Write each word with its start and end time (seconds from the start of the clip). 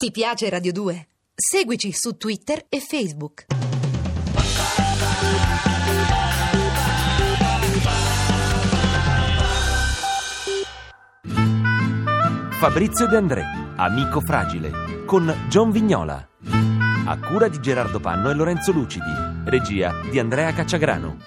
Ti 0.00 0.12
piace 0.12 0.48
Radio 0.48 0.72
2? 0.72 1.08
Seguici 1.34 1.92
su 1.92 2.16
Twitter 2.16 2.64
e 2.70 2.80
Facebook. 2.80 3.44
Fabrizio 12.58 13.08
De 13.08 13.16
André, 13.18 13.44
amico 13.76 14.22
fragile, 14.22 15.04
con 15.04 15.30
John 15.50 15.70
Vignola. 15.70 16.26
A 17.04 17.18
cura 17.18 17.48
di 17.48 17.60
Gerardo 17.60 18.00
Panno 18.00 18.30
e 18.30 18.34
Lorenzo 18.34 18.72
Lucidi. 18.72 19.12
Regia 19.44 19.92
di 20.10 20.18
Andrea 20.18 20.50
Cacciagrano. 20.54 21.18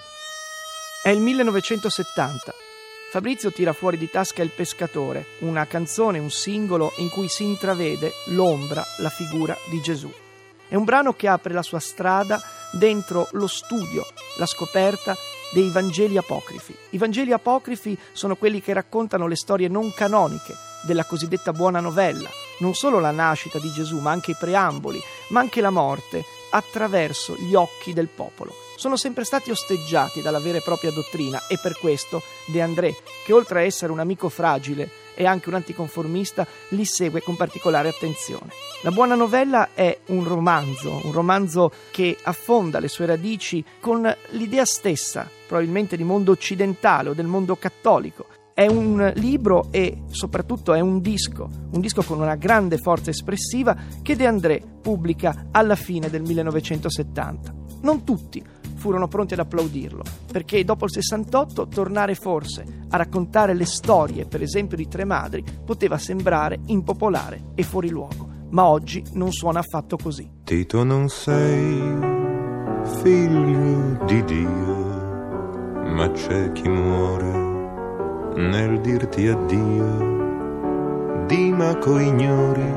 È 1.04 1.10
il 1.10 1.20
1970. 1.20 2.73
Fabrizio 3.14 3.52
tira 3.52 3.74
fuori 3.74 3.96
di 4.00 4.10
tasca 4.10 4.42
Il 4.42 4.50
pescatore, 4.50 5.24
una 5.42 5.68
canzone, 5.68 6.18
un 6.18 6.32
singolo 6.32 6.94
in 6.98 7.12
cui 7.12 7.28
si 7.28 7.44
intravede 7.44 8.12
l'ombra, 8.30 8.84
la 8.98 9.10
figura 9.10 9.56
di 9.70 9.80
Gesù. 9.82 10.12
È 10.68 10.74
un 10.74 10.84
brano 10.84 11.14
che 11.14 11.28
apre 11.28 11.54
la 11.54 11.62
sua 11.62 11.78
strada 11.78 12.42
dentro 12.72 13.28
lo 13.34 13.46
studio, 13.46 14.04
la 14.40 14.48
scoperta 14.48 15.16
dei 15.54 15.70
Vangeli 15.70 16.18
apocrifi. 16.18 16.76
I 16.90 16.98
Vangeli 16.98 17.32
apocrifi 17.32 17.96
sono 18.14 18.36
quelli 18.36 18.64
che 18.64 18.74
raccontano 18.74 19.28
le 19.28 19.36
storie 19.36 19.68
non 19.68 19.94
canoniche 19.94 20.56
della 20.82 21.06
cosiddetta 21.06 21.54
buona 21.54 21.82
novella, 21.82 22.32
non 22.62 22.74
solo 22.74 23.00
la 23.00 23.12
nascita 23.12 23.60
di 23.60 23.72
Gesù, 23.72 24.00
ma 24.00 24.10
anche 24.10 24.32
i 24.32 24.38
preamboli, 24.40 25.00
ma 25.28 25.40
anche 25.40 25.62
la 25.62 25.70
morte, 25.70 26.26
attraverso 26.50 27.36
gli 27.36 27.54
occhi 27.54 27.94
del 27.94 28.08
popolo 28.08 28.72
sono 28.76 28.96
sempre 28.96 29.24
stati 29.24 29.52
osteggiati 29.52 30.22
dalla 30.22 30.40
vera 30.40 30.58
e 30.58 30.62
propria 30.62 30.92
dottrina 30.92 31.48
e 31.48 31.58
per 31.62 31.78
questo 31.78 32.22
De 32.48 32.62
André, 32.62 32.96
che 33.24 33.34
oltre 33.34 33.60
a 33.60 33.64
essere 33.64 33.92
un 33.92 34.00
amico 34.00 34.30
fragile 34.30 35.02
e 35.16 35.26
anche 35.26 35.50
un 35.50 35.56
anticonformista, 35.56 36.46
li 36.70 36.86
segue 36.86 37.22
con 37.22 37.36
particolare 37.36 37.90
attenzione. 37.90 38.52
La 38.82 38.92
buona 38.92 39.16
novella 39.16 39.70
è 39.74 39.98
un 40.08 40.24
romanzo, 40.24 41.02
un 41.04 41.12
romanzo 41.12 41.72
che 41.92 42.18
affonda 42.24 42.80
le 42.80 42.88
sue 42.88 43.06
radici 43.06 43.64
con 43.80 44.14
l'idea 44.32 44.66
stessa, 44.66 45.30
probabilmente 45.48 45.96
di 45.96 46.04
mondo 46.04 46.32
occidentale 46.32 47.10
o 47.10 47.14
del 47.14 47.28
mondo 47.28 47.56
cattolico. 47.56 48.26
È 48.54 48.68
un 48.68 49.12
libro 49.16 49.70
e 49.72 50.04
soprattutto 50.12 50.74
è 50.74 50.80
un 50.80 51.02
disco, 51.02 51.50
un 51.72 51.80
disco 51.80 52.04
con 52.04 52.20
una 52.20 52.36
grande 52.36 52.78
forza 52.78 53.10
espressiva 53.10 53.76
che 54.04 54.16
De 54.16 54.28
André 54.28 54.62
pubblica 54.82 55.48
alla 55.52 55.76
fine 55.76 56.10
del 56.10 56.22
1970. 56.22 57.54
Non 57.82 58.04
tutti 58.04 58.44
furono 58.84 59.08
pronti 59.08 59.32
ad 59.32 59.40
applaudirlo, 59.40 60.04
perché 60.30 60.66
dopo 60.66 60.84
il 60.84 60.92
68 60.92 61.70
tornare 61.70 62.16
forse 62.16 62.66
a 62.90 62.98
raccontare 62.98 63.54
le 63.54 63.66
storie, 63.66 64.26
per 64.26 64.42
esempio 64.42 64.76
di 64.76 64.90
Tre 64.90 65.06
Madri, 65.06 65.42
poteva 65.64 65.98
sembrare 65.98 66.60
impopolare 66.66 67.52
e 67.56 67.64
fuori 67.64 67.88
luogo, 67.88 68.28
ma 68.50 68.66
oggi 68.66 69.02
non 69.14 69.32
suona 69.32 69.60
affatto 69.60 69.96
così. 69.96 70.30
Tito 70.44 70.84
non 70.84 71.08
sei 71.08 71.82
figlio 73.02 74.04
di 74.06 74.22
Dio, 74.26 74.76
ma 75.86 76.12
c'è 76.12 76.52
chi 76.52 76.68
muore 76.68 78.34
nel 78.36 78.82
dirti 78.82 79.28
addio. 79.28 80.12
Dimaco 81.26 82.00
ignori 82.00 82.74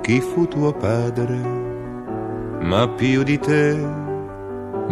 chi 0.00 0.20
fu 0.20 0.46
tuo 0.46 0.72
padre, 0.72 1.40
ma 2.60 2.88
più 2.88 3.24
di 3.24 3.36
te 3.40 4.01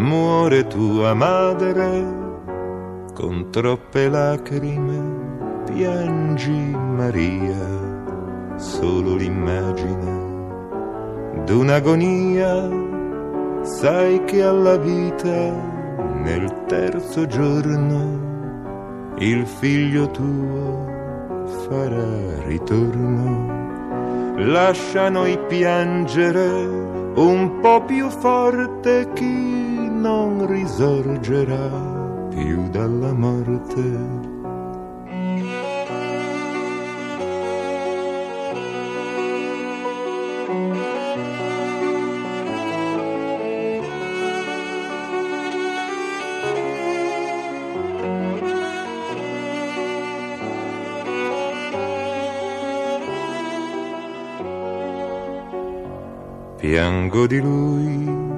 muore 0.00 0.66
tua 0.66 1.14
madre, 1.14 2.04
con 3.14 3.50
troppe 3.50 4.08
lacrime 4.08 5.62
piangi 5.66 6.74
Maria, 6.96 8.56
solo 8.56 9.14
l'immagine 9.14 10.28
d'un'agonia, 11.44 12.68
sai 13.62 14.24
che 14.24 14.42
alla 14.42 14.76
vita 14.76 15.52
nel 16.22 16.64
terzo 16.66 17.26
giorno 17.26 18.28
il 19.18 19.46
figlio 19.46 20.10
tuo 20.10 20.88
farà 21.68 22.42
ritorno. 22.46 23.58
Lascia 24.36 25.10
noi 25.10 25.38
piangere 25.46 26.88
un 27.16 27.58
po' 27.60 27.82
più 27.84 28.08
forte 28.08 29.08
chi 29.12 29.79
non 30.00 30.46
risorgerà 30.46 31.68
più 32.30 32.70
dalla 32.70 33.12
morte. 33.12 34.28
Piango 56.56 57.26
di 57.26 57.40
lui 57.40 58.29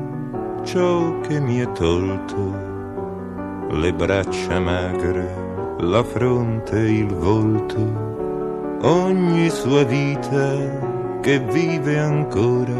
ciò 0.64 1.20
che 1.20 1.40
mi 1.40 1.58
è 1.58 1.72
tolto, 1.72 3.66
le 3.70 3.92
braccia 3.92 4.60
magre, 4.60 5.76
la 5.80 6.02
fronte, 6.04 6.78
il 6.78 7.12
volto, 7.14 8.78
ogni 8.82 9.50
sua 9.50 9.82
vita 9.84 11.18
che 11.20 11.40
vive 11.40 11.98
ancora, 11.98 12.74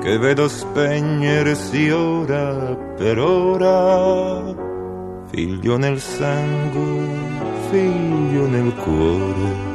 che 0.00 0.18
vedo 0.18 0.48
spegnersi 0.48 1.90
ora 1.90 2.74
per 2.96 3.18
ora, 3.18 4.54
figlio 5.26 5.76
nel 5.76 6.00
sangue, 6.00 7.06
figlio 7.70 8.46
nel 8.46 8.74
cuore, 8.76 9.74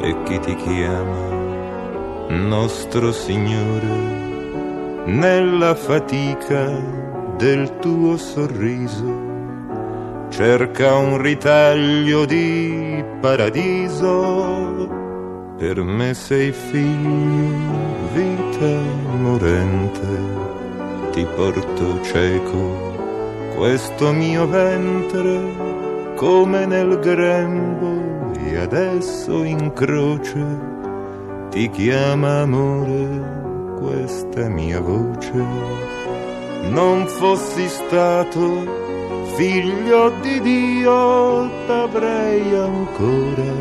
e 0.00 0.22
chi 0.24 0.38
ti 0.40 0.54
chiama, 0.56 1.32
nostro 2.28 3.12
Signore 3.12 4.13
nella 5.06 5.74
fatica 5.74 6.70
del 7.36 7.78
tuo 7.78 8.16
sorriso. 8.16 9.32
Cerca 10.30 10.96
un 10.96 11.18
ritaglio 11.18 12.24
di 12.24 13.04
paradiso. 13.20 14.88
Per 15.56 15.82
me 15.82 16.14
sei 16.14 16.52
figlio, 16.52 17.50
vita 18.12 18.80
morente. 19.20 20.42
Ti 21.12 21.26
porto 21.36 22.02
cieco 22.02 22.92
questo 23.54 24.12
mio 24.12 24.48
ventre 24.48 25.40
come 26.16 26.66
nel 26.66 26.98
grembo 26.98 28.32
e 28.36 28.56
adesso 28.56 29.44
in 29.44 29.72
croce 29.72 30.44
ti 31.50 31.70
chiama 31.70 32.40
amore 32.40 33.53
questa 33.78 34.48
mia 34.48 34.80
voce 34.80 35.32
non 36.70 37.06
fossi 37.06 37.68
stato 37.68 38.82
figlio 39.36 40.10
di 40.20 40.40
Dio, 40.40 41.48
t'avrei 41.66 42.54
ancora 42.54 43.52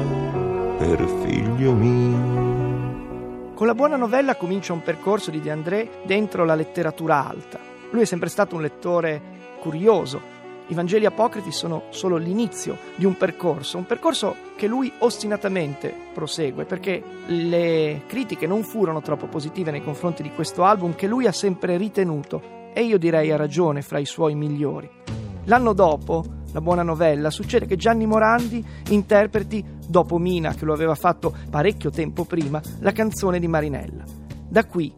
per 0.77 1.05
figlio 1.23 1.73
mio. 1.73 3.51
Con 3.53 3.67
la 3.67 3.75
buona 3.75 3.95
novella 3.95 4.35
comincia 4.35 4.73
un 4.73 4.81
percorso 4.81 5.31
di 5.31 5.41
De 5.41 5.51
André 5.51 5.89
dentro 6.03 6.45
la 6.45 6.55
letteratura 6.55 7.27
alta. 7.27 7.59
Lui 7.91 8.01
è 8.01 8.05
sempre 8.05 8.29
stato 8.29 8.55
un 8.55 8.61
lettore 8.61 9.21
curioso, 9.59 10.32
i 10.67 10.73
Vangeli 10.73 11.05
apocrifi 11.05 11.51
sono 11.51 11.83
solo 11.89 12.17
l'inizio 12.17 12.77
di 12.95 13.05
un 13.05 13.17
percorso, 13.17 13.77
un 13.77 13.85
percorso 13.85 14.35
che 14.55 14.67
lui 14.67 14.91
ostinatamente 14.99 15.93
prosegue, 16.13 16.65
perché 16.65 17.03
le 17.27 18.01
critiche 18.07 18.47
non 18.47 18.63
furono 18.63 19.01
troppo 19.01 19.27
positive 19.27 19.71
nei 19.71 19.83
confronti 19.83 20.23
di 20.23 20.31
questo 20.31 20.63
album 20.63 20.95
che 20.95 21.07
lui 21.07 21.27
ha 21.27 21.31
sempre 21.31 21.77
ritenuto, 21.77 22.41
e 22.73 22.83
io 22.83 22.97
direi 22.97 23.31
a 23.31 23.35
ragione, 23.35 23.81
fra 23.81 23.99
i 23.99 24.05
suoi 24.05 24.35
migliori. 24.35 24.89
L'anno 25.45 25.73
dopo, 25.73 26.23
la 26.53 26.61
buona 26.61 26.83
novella, 26.83 27.29
succede 27.29 27.65
che 27.65 27.75
Gianni 27.75 28.05
Morandi 28.05 28.65
interpreti, 28.89 29.63
dopo 29.85 30.17
Mina, 30.17 30.53
che 30.53 30.65
lo 30.65 30.73
aveva 30.73 30.95
fatto 30.95 31.35
parecchio 31.49 31.89
tempo 31.89 32.23
prima, 32.23 32.61
la 32.79 32.93
canzone 32.93 33.39
di 33.39 33.47
Marinella. 33.47 34.03
Da 34.47 34.65
qui, 34.65 34.93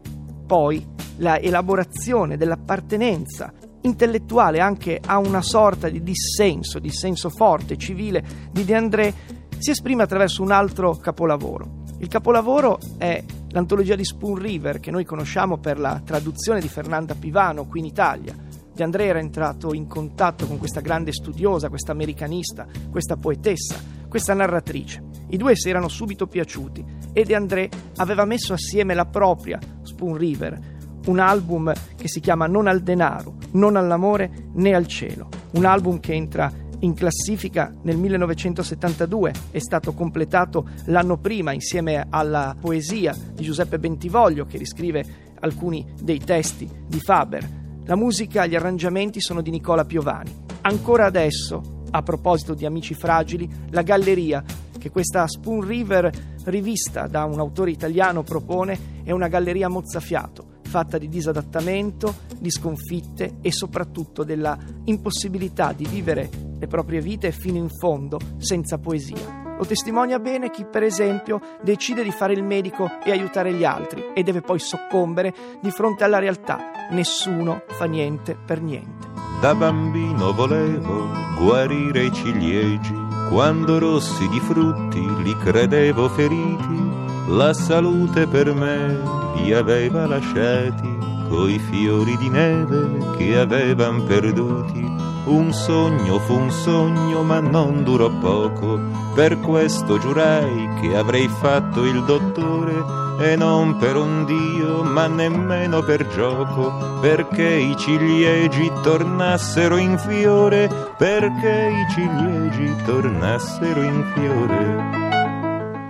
poi, 0.46 0.94
la 1.18 1.40
elaborazione 1.40 2.36
dell'appartenenza 2.36 3.52
intellettuale 3.86 4.60
anche 4.60 5.00
a 5.04 5.18
una 5.18 5.40
sorta 5.40 5.88
di 5.88 6.02
dissenso, 6.02 6.78
dissenso 6.78 7.30
forte, 7.30 7.76
civile 7.76 8.22
di 8.50 8.64
De 8.64 8.74
André, 8.74 9.14
si 9.58 9.70
esprime 9.70 10.02
attraverso 10.02 10.42
un 10.42 10.50
altro 10.50 10.96
capolavoro. 10.96 11.84
Il 11.98 12.08
capolavoro 12.08 12.78
è 12.98 13.22
l'antologia 13.50 13.94
di 13.94 14.04
Spoon 14.04 14.36
River 14.36 14.80
che 14.80 14.90
noi 14.90 15.04
conosciamo 15.04 15.56
per 15.56 15.78
la 15.78 16.02
traduzione 16.04 16.60
di 16.60 16.68
Fernanda 16.68 17.14
Pivano 17.14 17.66
qui 17.66 17.80
in 17.80 17.86
Italia. 17.86 18.34
De 18.74 18.82
André 18.82 19.06
era 19.06 19.18
entrato 19.18 19.72
in 19.72 19.86
contatto 19.86 20.46
con 20.46 20.58
questa 20.58 20.80
grande 20.80 21.10
studiosa, 21.12 21.70
questa 21.70 21.92
americanista, 21.92 22.66
questa 22.90 23.16
poetessa, 23.16 23.80
questa 24.08 24.34
narratrice. 24.34 25.02
I 25.30 25.38
due 25.38 25.56
si 25.56 25.70
erano 25.70 25.88
subito 25.88 26.26
piaciuti 26.26 26.84
e 27.14 27.24
De 27.24 27.34
André 27.34 27.70
aveva 27.96 28.26
messo 28.26 28.52
assieme 28.52 28.92
la 28.92 29.06
propria 29.06 29.58
Spoon 29.82 30.16
River, 30.18 30.75
un 31.06 31.18
album 31.18 31.72
che 31.96 32.08
si 32.08 32.20
chiama 32.20 32.46
Non 32.46 32.66
al 32.66 32.82
denaro, 32.82 33.36
non 33.52 33.76
all'amore 33.76 34.50
né 34.54 34.74
al 34.74 34.86
cielo, 34.86 35.28
un 35.52 35.64
album 35.64 36.00
che 36.00 36.12
entra 36.12 36.52
in 36.80 36.94
classifica 36.94 37.72
nel 37.82 37.96
1972, 37.96 39.32
è 39.50 39.58
stato 39.58 39.92
completato 39.92 40.68
l'anno 40.86 41.16
prima 41.16 41.52
insieme 41.52 42.06
alla 42.10 42.54
poesia 42.58 43.16
di 43.32 43.42
Giuseppe 43.42 43.78
Bentivoglio 43.78 44.44
che 44.44 44.58
riscrive 44.58 45.04
alcuni 45.40 45.86
dei 46.00 46.18
testi 46.18 46.68
di 46.86 47.00
Faber. 47.00 47.64
La 47.84 47.96
musica 47.96 48.44
e 48.44 48.48
gli 48.48 48.56
arrangiamenti 48.56 49.20
sono 49.20 49.40
di 49.40 49.50
Nicola 49.50 49.84
Piovani. 49.84 50.44
Ancora 50.62 51.06
adesso, 51.06 51.84
a 51.90 52.02
proposito 52.02 52.54
di 52.54 52.66
Amici 52.66 52.94
Fragili, 52.94 53.48
la 53.70 53.82
galleria 53.82 54.42
che 54.78 54.90
questa 54.90 55.26
Spoon 55.26 55.62
River 55.62 56.10
rivista 56.44 57.06
da 57.06 57.24
un 57.24 57.38
autore 57.38 57.70
italiano 57.70 58.22
propone 58.22 59.02
è 59.02 59.12
una 59.12 59.28
galleria 59.28 59.68
mozzafiato 59.68 60.54
fatta 60.66 60.98
di 60.98 61.08
disadattamento, 61.08 62.14
di 62.38 62.50
sconfitte 62.50 63.38
e 63.40 63.50
soprattutto 63.50 64.24
della 64.24 64.58
impossibilità 64.84 65.72
di 65.72 65.86
vivere 65.86 66.28
le 66.58 66.66
proprie 66.66 67.00
vite 67.00 67.32
fino 67.32 67.56
in 67.56 67.70
fondo 67.70 68.18
senza 68.38 68.78
poesia. 68.78 69.44
Lo 69.56 69.64
testimonia 69.64 70.18
bene 70.18 70.50
chi, 70.50 70.66
per 70.66 70.82
esempio, 70.82 71.40
decide 71.62 72.02
di 72.02 72.10
fare 72.10 72.34
il 72.34 72.42
medico 72.44 72.90
e 73.02 73.10
aiutare 73.10 73.54
gli 73.54 73.64
altri 73.64 74.12
e 74.14 74.22
deve 74.22 74.42
poi 74.42 74.58
soccombere 74.58 75.34
di 75.62 75.70
fronte 75.70 76.04
alla 76.04 76.18
realtà. 76.18 76.58
Nessuno 76.90 77.62
fa 77.66 77.86
niente 77.86 78.36
per 78.36 78.60
niente. 78.60 79.08
Da 79.40 79.54
bambino 79.54 80.32
volevo 80.32 81.08
guarire 81.38 82.04
i 82.04 82.12
ciliegi, 82.12 82.94
quando 83.30 83.78
rossi 83.78 84.28
di 84.28 84.40
frutti 84.40 85.22
li 85.22 85.36
credevo 85.38 86.08
feriti, 86.10 87.05
la 87.28 87.52
salute 87.52 88.26
per 88.26 88.52
me 88.54 88.98
li 89.36 89.52
aveva 89.52 90.06
lasciati, 90.06 90.98
coi 91.28 91.58
fiori 91.58 92.16
di 92.16 92.28
neve 92.28 93.16
che 93.16 93.38
avevan 93.38 94.04
perduti 94.04 94.86
un 95.26 95.52
sogno 95.52 96.20
fu 96.20 96.34
un 96.34 96.50
sogno, 96.52 97.22
ma 97.22 97.40
non 97.40 97.82
durò 97.82 98.08
poco. 98.10 98.78
Per 99.14 99.40
questo 99.40 99.98
giurai 99.98 100.68
che 100.80 100.96
avrei 100.96 101.26
fatto 101.26 101.84
il 101.84 102.04
dottore 102.04 102.74
e 103.18 103.34
non 103.34 103.76
per 103.76 103.96
un 103.96 104.24
dio, 104.24 104.84
ma 104.84 105.08
nemmeno 105.08 105.82
per 105.82 106.06
gioco, 106.08 106.98
perché 107.00 107.48
i 107.48 107.76
ciliegi 107.76 108.70
tornassero 108.82 109.76
in 109.76 109.98
fiore, 109.98 110.68
perché 110.96 111.72
i 111.72 111.92
ciliegi 111.92 112.84
tornassero 112.84 113.82
in 113.82 114.04
fiore. 114.14 115.15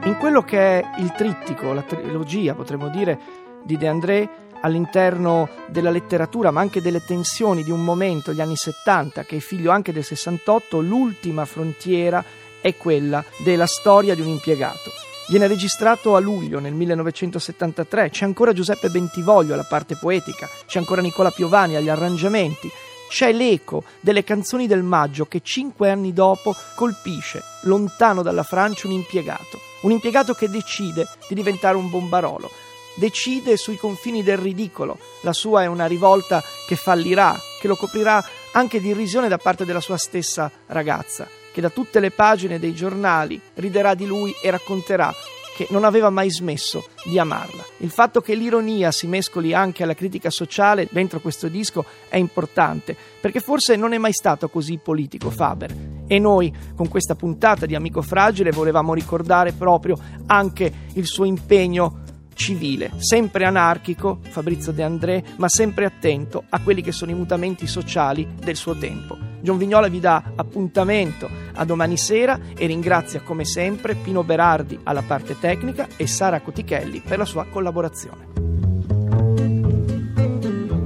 In 0.07 0.19
quello 0.19 0.43
che 0.43 0.59
è 0.59 1.01
il 1.01 1.11
trittico, 1.17 1.73
la 1.73 1.83
trilogia, 1.83 2.55
potremmo 2.55 2.89
dire, 2.89 3.19
di 3.65 3.77
De 3.77 3.89
André, 3.89 4.29
all'interno 4.61 5.49
della 5.67 5.91
letteratura, 5.91 6.53
ma 6.53 6.61
anche 6.61 6.81
delle 6.81 7.05
tensioni 7.05 7.65
di 7.65 7.73
un 7.73 7.83
momento, 7.83 8.33
gli 8.33 8.41
anni 8.41 8.55
70, 8.55 9.25
che 9.25 9.37
è 9.37 9.41
figlio 9.41 9.73
anche 9.73 9.93
del 9.93 10.05
68, 10.05 10.81
l'ultima 10.81 11.45
frontiera 11.45 12.25
è 12.61 12.77
quella 12.77 13.25
della 13.39 13.67
storia 13.67 14.15
di 14.15 14.21
un 14.21 14.29
impiegato. 14.29 14.93
Viene 15.27 15.49
registrato 15.49 16.15
a 16.15 16.21
luglio 16.21 16.61
nel 16.61 16.73
1973, 16.73 18.11
c'è 18.11 18.25
ancora 18.25 18.53
Giuseppe 18.53 18.91
Bentivoglio 18.91 19.55
alla 19.55 19.67
parte 19.69 19.97
poetica, 19.97 20.49
c'è 20.67 20.79
ancora 20.79 21.03
Nicola 21.03 21.33
Piovani 21.33 21.75
agli 21.75 21.89
arrangiamenti, 21.89 22.71
c'è 23.09 23.33
l'eco 23.33 23.83
delle 23.99 24.23
canzoni 24.23 24.69
del 24.69 24.85
maggio 24.85 25.27
che 25.27 25.41
cinque 25.43 25.91
anni 25.91 26.13
dopo 26.13 26.55
colpisce, 26.77 27.43
lontano 27.63 28.23
dalla 28.23 28.45
Francia, 28.45 28.87
un 28.87 28.93
impiegato. 28.93 29.66
Un 29.83 29.91
impiegato 29.91 30.35
che 30.35 30.49
decide 30.49 31.07
di 31.29 31.35
diventare 31.35 31.77
un 31.77 31.91
bombarolo, 31.91 32.51
decide 32.97 33.57
sui 33.57 33.77
confini 33.77 34.23
del 34.23 34.39
ridicolo. 34.39 34.99
La 35.21 35.33
sua 35.33 35.63
è 35.63 35.67
una 35.67 35.87
rivolta 35.87 36.43
che 36.67 36.77
fallirà, 36.77 37.39
che 37.61 37.69
lo 37.69 37.77
coprirà 37.77 38.25
anche 38.53 38.81
di 38.81 38.89
irrisione 38.89 39.29
da 39.29 39.39
parte 39.39 39.65
della 39.65 39.81
sua 39.81 39.99
stessa 39.99 40.51
ragazza, 40.67 41.29
che 41.53 41.61
da 41.61 41.71
tutte 41.71 42.01
le 42.01 42.11
pagine 42.11 42.59
dei 42.59 42.75
giornali 42.75 43.41
riderà 43.55 43.95
di 43.95 44.07
lui 44.07 44.35
e 44.43 44.51
racconterà 44.51 45.15
che 45.55 45.67
non 45.71 45.85
aveva 45.85 46.11
mai 46.11 46.31
smesso 46.31 46.89
di 47.05 47.19
amarla. 47.19 47.65
Il 47.79 47.91
fatto 47.91 48.21
che 48.21 48.35
l'ironia 48.35 48.91
si 48.93 49.07
mescoli 49.07 49.55
anche 49.55 49.83
alla 49.83 49.95
critica 49.95 50.29
sociale 50.29 50.87
dentro 50.91 51.21
questo 51.21 51.49
disco 51.49 51.85
è 52.09 52.17
importante, 52.17 52.95
perché 53.21 53.41
forse 53.41 53.75
non 53.77 53.95
è 53.95 53.99
mai 53.99 54.13
stato 54.13 54.51
così 54.51 54.79
politico 54.83 55.31
Faber. 55.31 55.96
E 56.07 56.19
noi, 56.19 56.55
con 56.75 56.89
questa 56.89 57.15
puntata 57.15 57.67
di 57.67 57.75
Amico 57.75 58.03
Fragile, 58.03 58.51
volevamo 58.51 58.95
ricordare 58.95 59.53
proprio 59.53 59.97
anche 60.27 60.73
il 60.95 61.07
suo 61.07 61.25
impegno 61.25 62.05
civile, 62.37 62.93
sempre 62.99 63.45
anarchico, 63.45 64.21
Fabrizio 64.29 64.71
De 64.71 64.83
André, 64.83 65.25
ma 65.37 65.49
sempre 65.49 65.87
attento 65.87 66.45
a 66.49 66.61
quelli 66.61 66.83
che 66.83 66.93
sono 66.93 67.11
i 67.11 67.15
mutamenti 67.15 67.67
sociali 67.67 68.29
del 68.39 68.57
suo 68.57 68.77
tempo. 68.77 69.17
John 69.41 69.59
Vignola 69.59 69.89
vi 69.89 70.01
dà 70.01 70.33
appuntamento 70.35 71.29
a 71.55 71.65
domani 71.65 71.97
sera 71.97 72.39
e 72.57 72.67
ringrazia 72.67 73.23
come 73.23 73.45
sempre 73.45 73.95
Pino 73.95 74.23
Berardi 74.23 74.79
alla 74.83 75.03
parte 75.03 75.39
tecnica 75.39 75.89
e 75.97 76.07
Sara 76.07 76.41
Cotichelli 76.41 77.01
per 77.01 77.19
la 77.19 77.25
sua 77.25 77.47
collaborazione. 77.47 78.45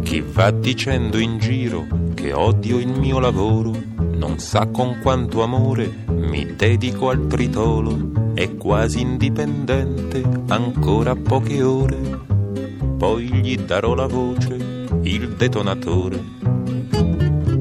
Chi 0.02 0.20
va 0.20 0.50
dicendo 0.50 1.18
in 1.18 1.38
giro 1.38 1.86
che 2.14 2.32
odio 2.32 2.78
il 2.78 2.88
mio 2.88 3.18
lavoro 3.18 3.99
non 4.20 4.38
sa 4.38 4.66
con 4.66 4.98
quanto 5.00 5.42
amore 5.42 6.04
mi 6.08 6.54
dedico 6.54 7.08
al 7.08 7.26
tritolo 7.26 8.32
è 8.34 8.54
quasi 8.56 9.00
indipendente, 9.00 10.22
ancora 10.48 11.16
poche 11.16 11.62
ore. 11.62 11.96
Poi 12.98 13.32
gli 13.32 13.56
darò 13.56 13.94
la 13.94 14.06
voce, 14.06 14.88
il 15.04 15.30
detonatore. 15.30 16.22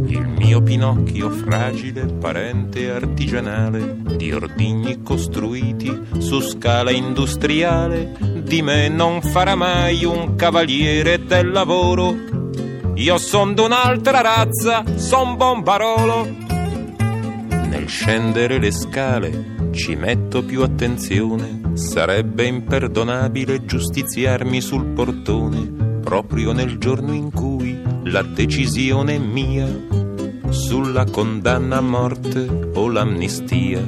Il 0.07 0.27
mio 0.38 0.61
Pinocchio 0.61 1.29
fragile, 1.29 2.06
parente 2.06 2.91
artigianale, 2.91 3.95
di 4.17 4.33
ordigni 4.33 5.01
costruiti 5.01 5.97
su 6.17 6.41
scala 6.41 6.91
industriale, 6.91 8.17
di 8.44 8.62
me 8.62 8.89
non 8.89 9.21
farà 9.21 9.55
mai 9.55 10.03
un 10.03 10.35
cavaliere 10.35 11.23
del 11.25 11.51
lavoro. 11.51 12.13
Io 12.95 13.17
son 13.17 13.53
d'un'altra 13.53 14.19
razza, 14.19 14.83
son 14.97 15.38
bombarolo. 15.38 16.49
Scendere 17.89 18.59
le 18.59 18.69
scale 18.71 19.71
ci 19.71 19.95
metto 19.95 20.44
più 20.44 20.62
attenzione, 20.62 21.71
sarebbe 21.74 22.45
imperdonabile 22.45 23.65
giustiziarmi 23.65 24.62
sul 24.62 24.86
portone, 24.86 26.00
proprio 26.00 26.51
nel 26.51 26.77
giorno 26.77 27.13
in 27.13 27.31
cui 27.31 27.81
la 28.03 28.22
decisione 28.22 29.15
è 29.15 29.17
mia 29.17 29.67
sulla 30.50 31.03
condanna 31.05 31.77
a 31.77 31.81
morte 31.81 32.69
o 32.75 32.88
l'amnistia. 32.89 33.81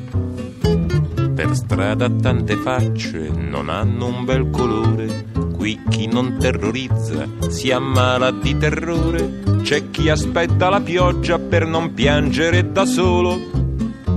Per 1.36 1.56
strada 1.56 2.10
tante 2.10 2.56
facce 2.56 3.30
non 3.30 3.70
hanno 3.70 4.08
un 4.08 4.26
bel 4.26 4.50
colore, 4.50 5.26
qui 5.54 5.80
chi 5.90 6.08
non 6.08 6.38
terrorizza 6.40 7.28
si 7.50 7.70
ammala 7.70 8.32
di 8.32 8.58
terrore, 8.58 9.60
c'è 9.62 9.92
chi 9.92 10.10
aspetta 10.10 10.70
la 10.70 10.82
pioggia 10.82 11.38
per 11.38 11.68
non 11.68 11.94
piangere 11.94 12.72
da 12.72 12.86
solo 12.86 13.61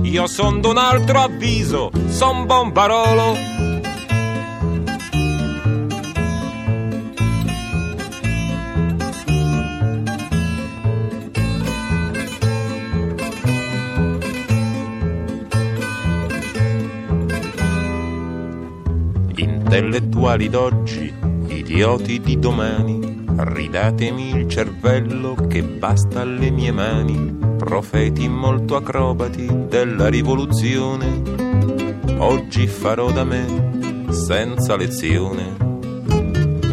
io 0.05 0.27
son 0.27 0.61
d'un 0.61 0.77
altro 0.77 1.19
avviso, 1.19 1.91
son 2.07 2.45
bombarolo. 2.45 3.35
Intellettuali 19.35 20.49
d'oggi, 20.49 21.13
idioti 21.47 22.19
di 22.19 22.37
domani, 22.37 23.25
ridatemi 23.35 24.29
il 24.29 24.47
cervello 24.47 25.33
che 25.33 25.63
basta 25.63 26.21
alle 26.21 26.51
mie 26.51 26.71
mani 26.71 27.44
profeti 27.65 28.29
molto 28.29 28.75
acrobati 28.75 29.49
della 29.67 30.07
rivoluzione. 30.07 31.23
Oggi 32.19 32.67
farò 32.67 33.11
da 33.11 33.23
me 33.23 34.07
senza 34.11 34.75
lezione. 34.75 35.55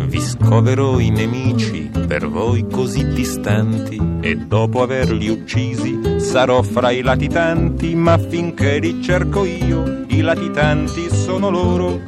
Vi 0.06 0.20
scoverò 0.20 0.98
i 0.98 1.08
nemici 1.08 1.90
per 2.06 2.28
voi 2.28 2.66
così 2.70 3.08
distanti 3.14 3.98
e 4.20 4.36
dopo 4.36 4.82
averli 4.82 5.30
uccisi 5.30 6.20
sarò 6.20 6.60
fra 6.60 6.90
i 6.90 7.00
latitanti, 7.00 7.94
ma 7.94 8.18
finché 8.18 8.78
li 8.78 9.02
cerco 9.02 9.46
io, 9.46 10.04
i 10.08 10.20
latitanti 10.20 11.08
sono 11.08 11.48
loro. 11.48 12.00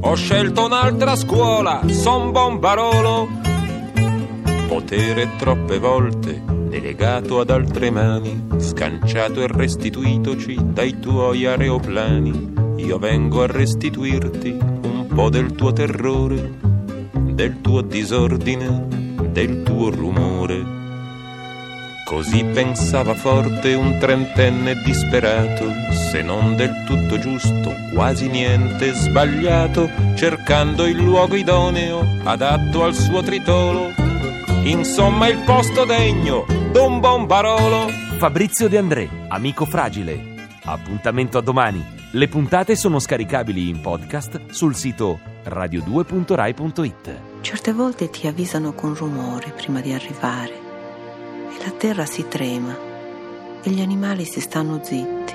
Ho 0.00 0.14
scelto 0.14 0.64
un'altra 0.64 1.14
scuola, 1.14 1.82
son 1.88 2.32
bombarolo. 2.32 3.28
Potere 4.66 5.28
troppe 5.36 5.78
volte 5.78 6.56
delegato 6.68 7.40
ad 7.40 7.50
altre 7.50 7.90
mani, 7.90 8.46
scanciato 8.58 9.42
e 9.42 9.46
restituitoci 9.48 10.56
dai 10.72 10.98
tuoi 11.00 11.46
aeroplani. 11.46 12.54
Io 12.76 12.98
vengo 12.98 13.42
a 13.42 13.46
restituirti 13.46 14.56
un 14.60 15.06
po' 15.12 15.30
del 15.30 15.52
tuo 15.52 15.72
terrore, 15.72 16.52
del 17.12 17.60
tuo 17.60 17.80
disordine, 17.80 18.86
del 19.32 19.62
tuo 19.62 19.90
rumore. 19.90 20.76
Così 22.04 22.42
pensava 22.42 23.14
forte 23.14 23.74
un 23.74 23.98
trentenne 23.98 24.80
disperato, 24.82 25.70
se 26.10 26.22
non 26.22 26.56
del 26.56 26.84
tutto 26.86 27.18
giusto, 27.18 27.74
quasi 27.92 28.28
niente 28.28 28.94
sbagliato, 28.94 29.90
cercando 30.14 30.86
il 30.86 30.96
luogo 30.96 31.36
idoneo, 31.36 32.02
adatto 32.24 32.82
al 32.84 32.94
suo 32.94 33.22
tritolo. 33.22 34.07
Insomma 34.64 35.28
il 35.28 35.38
posto 35.44 35.84
degno 35.84 36.44
d'un 36.72 37.00
buon 37.00 37.26
barolo. 37.26 37.88
Fabrizio 38.18 38.68
De 38.68 38.76
André, 38.78 39.08
amico 39.28 39.64
fragile. 39.64 40.36
Appuntamento 40.64 41.38
a 41.38 41.40
domani. 41.40 41.96
Le 42.12 42.28
puntate 42.28 42.74
sono 42.74 42.98
scaricabili 42.98 43.68
in 43.68 43.80
podcast 43.80 44.50
sul 44.50 44.74
sito 44.74 45.20
radio2.rai.it. 45.44 47.20
Certe 47.40 47.72
volte 47.72 48.10
ti 48.10 48.26
avvisano 48.26 48.72
con 48.72 48.94
rumore 48.94 49.52
prima 49.52 49.80
di 49.80 49.92
arrivare 49.92 50.52
e 51.50 51.64
la 51.64 51.70
terra 51.70 52.06
si 52.06 52.26
trema 52.28 52.76
e 53.62 53.70
gli 53.70 53.80
animali 53.80 54.24
si 54.24 54.40
stanno 54.40 54.80
zitti. 54.82 55.34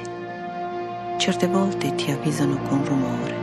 Certe 1.17 1.47
volte 1.47 1.95
ti 1.95 2.11
avvisano 2.11 2.57
con 2.67 2.83
rumore. 2.85 3.42